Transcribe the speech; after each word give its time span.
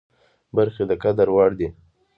برخې 0.55 0.83
د 0.89 0.91
قدر 1.03 1.27
وړ 1.35 1.51
دي. 1.59 1.69